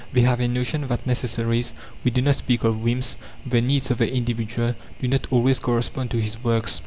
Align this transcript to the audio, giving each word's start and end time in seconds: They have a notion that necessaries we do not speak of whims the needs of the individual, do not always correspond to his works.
They 0.13 0.21
have 0.21 0.39
a 0.39 0.47
notion 0.47 0.87
that 0.87 1.05
necessaries 1.05 1.75
we 2.03 2.09
do 2.09 2.23
not 2.23 2.33
speak 2.33 2.63
of 2.63 2.81
whims 2.81 3.17
the 3.45 3.61
needs 3.61 3.91
of 3.91 3.99
the 3.99 4.11
individual, 4.11 4.73
do 4.99 5.07
not 5.07 5.27
always 5.29 5.59
correspond 5.59 6.09
to 6.09 6.17
his 6.19 6.43
works. 6.43 6.79